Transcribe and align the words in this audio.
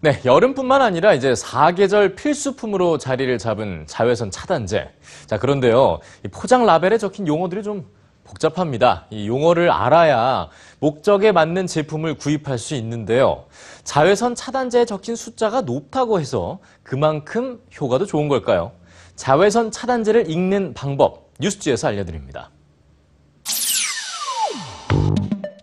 네, 0.00 0.20
여름뿐만 0.24 0.80
아니라 0.80 1.12
이제 1.12 1.34
사계절 1.34 2.14
필수품으로 2.14 2.98
자리를 2.98 3.36
잡은 3.38 3.84
자외선 3.88 4.30
차단제. 4.30 4.88
자, 5.26 5.38
그런데요. 5.38 5.98
이 6.24 6.28
포장 6.28 6.64
라벨에 6.64 6.98
적힌 6.98 7.26
용어들이 7.26 7.64
좀 7.64 7.84
복잡합니다. 8.22 9.06
이 9.10 9.26
용어를 9.26 9.72
알아야 9.72 10.50
목적에 10.78 11.32
맞는 11.32 11.66
제품을 11.66 12.14
구입할 12.14 12.58
수 12.58 12.76
있는데요. 12.76 13.46
자외선 13.82 14.36
차단제에 14.36 14.84
적힌 14.84 15.16
숫자가 15.16 15.62
높다고 15.62 16.20
해서 16.20 16.60
그만큼 16.84 17.60
효과도 17.80 18.06
좋은 18.06 18.28
걸까요? 18.28 18.70
자외선 19.16 19.72
차단제를 19.72 20.30
읽는 20.30 20.74
방법 20.74 21.32
뉴스지에서 21.40 21.88
알려드립니다. 21.88 22.50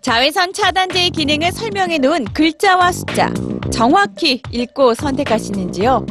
자외선 0.01 0.51
차단제의 0.51 1.11
기능을 1.11 1.53
설명해 1.53 1.99
놓은 1.99 2.25
글자와 2.25 2.91
숫자 2.91 3.31
정확히 3.75 4.41
읽고 4.51 4.93
선택하시는지요? 4.93 6.05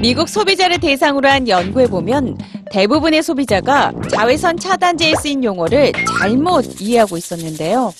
미국 0.00 0.28
소비자를 0.28 0.80
대상으로 0.80 1.28
한 1.28 1.46
연구에 1.46 1.86
보면 1.86 2.36
대부분의 2.72 3.22
소비자가 3.22 3.92
자외선 4.10 4.56
차단제에 4.56 5.14
쓰인 5.14 5.44
용어를 5.44 5.92
잘못 6.18 6.80
이해하고 6.80 7.16
있었는데요. 7.16 7.94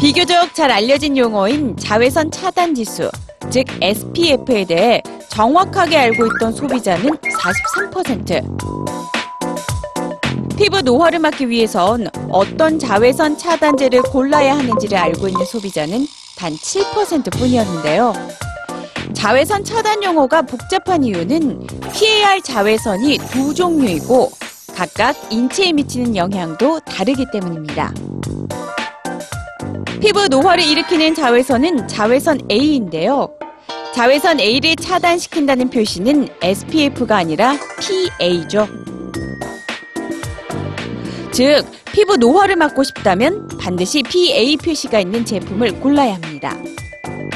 비교적 0.00 0.52
잘 0.52 0.72
알려진 0.72 1.16
용어인 1.16 1.76
자외선 1.76 2.28
차단 2.32 2.74
지수, 2.74 3.08
즉 3.50 3.66
SPF에 3.80 4.64
대해 4.64 5.00
정확하게 5.28 5.96
알고 5.96 6.26
있던 6.26 6.52
소비자는 6.52 7.10
43%. 7.18 8.44
피부 10.56 10.82
노화를 10.82 11.20
막기 11.20 11.48
위해선 11.48 12.08
어떤 12.30 12.80
자외선 12.80 13.38
차단제를 13.38 14.02
골라야 14.02 14.58
하는지를 14.58 14.98
알고 14.98 15.28
있는 15.28 15.46
소비자는 15.46 16.06
단 16.40 16.54
7% 16.54 17.30
뿐이었는데요. 17.38 18.14
자외선 19.12 19.62
차단 19.62 20.02
용어가 20.02 20.40
복잡한 20.40 21.04
이유는 21.04 21.66
할 22.24 22.40
자외선이 22.40 23.18
두 23.30 23.52
종류이고 23.52 24.30
각각 24.74 25.14
인체에 25.30 25.74
미치는 25.74 26.16
영향도 26.16 26.80
다르기 26.80 27.26
때문입니다. 27.30 27.92
피부 30.00 30.28
노화를 30.28 30.64
일으키는 30.64 31.14
자외선은 31.14 31.86
자외선 31.86 32.40
A인데요. 32.50 33.28
자외선 33.94 34.40
A를 34.40 34.76
차단시킨다는 34.76 35.68
표시는 35.68 36.28
SPF가 36.40 37.18
아니라 37.18 37.54
PA죠. 38.18 38.66
즉, 41.40 41.64
피부 41.90 42.18
노화를 42.18 42.54
막고 42.56 42.82
싶다면 42.84 43.48
반드시 43.58 44.02
PA 44.02 44.58
표시가 44.58 45.00
있는 45.00 45.24
제품을 45.24 45.80
골라야 45.80 46.16
합니다. 46.16 46.54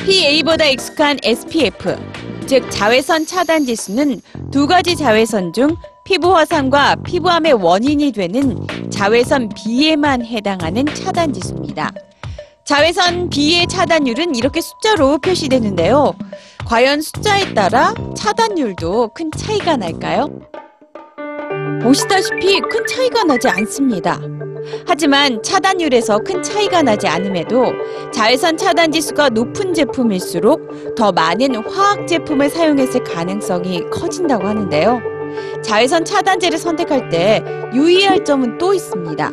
PA보다 0.05 0.67
익숙한 0.67 1.21
SPF, 1.23 1.97
즉 2.45 2.71
자외선 2.71 3.25
차단 3.25 3.65
지수는 3.65 4.21
두 4.51 4.67
가지 4.67 4.95
자외선 4.95 5.55
중 5.55 5.75
피부 6.05 6.37
화상과 6.37 6.97
피부암의 6.97 7.55
원인이 7.55 8.13
되는 8.13 8.67
자외선 8.91 9.49
B에만 9.49 10.23
해당하는 10.27 10.85
차단 10.85 11.33
지수입니다. 11.33 11.91
자외선 12.65 13.31
B의 13.31 13.67
차단율은 13.69 14.35
이렇게 14.35 14.61
숫자로 14.61 15.17
표시되는데요. 15.17 16.13
과연 16.67 17.01
숫자에 17.01 17.55
따라 17.55 17.95
차단율도 18.15 19.13
큰 19.15 19.31
차이가 19.35 19.79
날까요? 19.79 20.29
보시다시피 21.83 22.61
큰 22.61 22.87
차이가 22.87 23.25
나지 23.25 23.49
않습니다. 23.49 24.21
하지만 24.87 25.43
차단율에서 25.43 26.19
큰 26.21 26.43
차이가 26.43 26.83
나지 26.83 27.07
않음에도 27.07 27.73
자외선 28.13 28.57
차단 28.57 28.91
지수가 28.91 29.31
높은 29.31 29.75
제품일수록 29.75 30.95
더 30.97 31.13
많은 31.13 31.57
화학 31.57 32.07
제품을 32.07 32.49
사용했을 32.49 33.05
가능성이 33.05 33.83
커진다고 33.91 34.47
하는데요. 34.47 35.01
자외선 35.63 36.05
차단제를 36.05 36.59
선택할 36.59 37.09
때 37.11 37.43
유의할 37.75 38.25
점은 38.25 38.57
또 38.59 38.73
있습니다. 38.73 39.31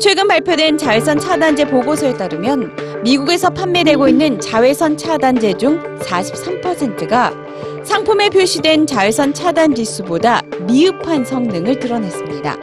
최근 0.00 0.28
발표된 0.28 0.76
자외선 0.76 1.18
차단제 1.18 1.66
보고서에 1.66 2.14
따르면 2.14 2.76
미국에서 3.04 3.50
판매되고 3.50 4.08
있는 4.08 4.40
자외선 4.40 4.96
차단제 4.96 5.58
중 5.58 5.98
43%가 5.98 7.34
상품에 7.84 8.30
표시된 8.30 8.86
자외선 8.86 9.34
차단 9.34 9.74
지수보다 9.74 10.40
미흡한 10.62 11.22
성능을 11.22 11.78
드러냈습니다. 11.80 12.56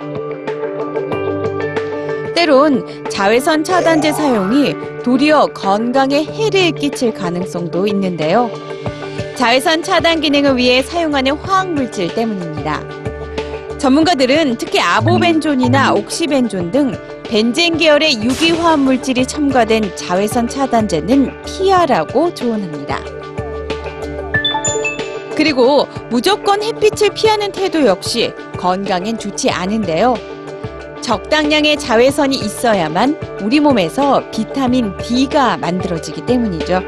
때론 2.33 3.07
자외선 3.11 3.63
차단제 3.63 4.13
사용이 4.13 4.73
도리어 5.03 5.45
건강에 5.53 6.23
해를 6.23 6.71
끼칠 6.71 7.13
가능성도 7.13 7.85
있는데요. 7.85 8.49
자외선 9.35 9.83
차단 9.83 10.21
기능을 10.21 10.57
위해 10.57 10.81
사용하는 10.81 11.33
화학 11.33 11.71
물질 11.71 12.13
때문입니다. 12.15 12.81
전문가들은 13.77 14.57
특히 14.57 14.79
아보벤존이나 14.79 15.93
옥시벤존 15.93 16.71
등 16.71 17.10
벤젠 17.31 17.77
계열의 17.77 18.21
유기화합 18.21 18.81
물질이 18.81 19.25
첨가된 19.25 19.95
자외선 19.95 20.49
차단제는 20.49 21.43
피하라고 21.45 22.33
조언합니다. 22.33 22.99
그리고 25.37 25.87
무조건 26.09 26.61
햇빛을 26.61 27.11
피하는 27.11 27.53
태도 27.53 27.85
역시 27.85 28.33
건강엔 28.57 29.17
좋지 29.17 29.49
않은데요. 29.49 30.15
적당량의 30.99 31.77
자외선이 31.77 32.35
있어야만 32.35 33.17
우리 33.41 33.61
몸에서 33.61 34.29
비타민 34.31 34.97
D가 34.97 35.55
만들어지기 35.55 36.25
때문이죠. 36.25 36.81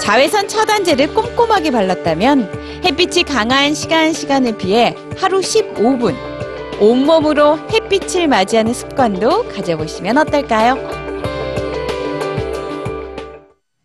자외선 0.00 0.48
차단제를 0.48 1.12
꼼꼼하게 1.12 1.72
발랐다면 1.72 2.80
햇빛이 2.86 3.24
강한 3.24 3.74
시간 3.74 4.14
시간에 4.14 4.56
비해 4.56 4.96
하루 5.18 5.40
15분 5.40 6.29
온몸으로 6.80 7.58
햇빛을 7.70 8.26
맞이하는 8.26 8.72
습관도 8.72 9.48
가져보시면 9.48 10.16
어떨까요? 10.18 10.99